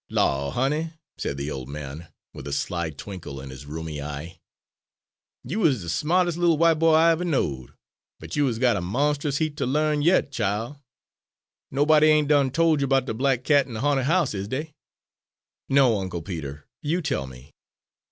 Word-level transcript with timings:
"Law', 0.09 0.49
honey," 0.49 0.93
said 1.19 1.37
the 1.37 1.51
old 1.51 1.69
man, 1.69 2.07
with 2.33 2.47
a 2.47 2.51
sly 2.51 2.89
twinkle 2.89 3.39
in 3.39 3.51
his 3.51 3.67
rheumy 3.67 4.01
eye, 4.01 4.39
"you 5.43 5.63
is 5.63 5.83
de 5.83 5.89
sma'tes' 5.89 6.37
little 6.37 6.57
white 6.57 6.79
boy 6.79 6.95
I 6.95 7.11
ever 7.11 7.23
knowed, 7.23 7.73
but 8.19 8.35
you 8.35 8.47
is 8.47 8.57
got 8.57 8.75
a 8.77 8.81
monst'us 8.81 9.37
heap 9.37 9.55
ter 9.55 9.67
l'arn 9.67 10.01
yit, 10.01 10.31
chile. 10.31 10.77
Nobody 11.69 12.07
ain' 12.07 12.25
done 12.25 12.49
tol' 12.49 12.81
you 12.81 12.87
'bout 12.87 13.05
de 13.05 13.13
Black 13.13 13.43
Cat 13.43 13.67
an' 13.67 13.75
de 13.75 13.79
Ha'nted 13.81 14.05
House, 14.05 14.33
is 14.33 14.47
dey?" 14.47 14.73
"No, 15.69 15.99
Uncle 15.99 16.23
Peter 16.23 16.65
you 16.81 17.03
tell 17.03 17.27
me." 17.27 17.53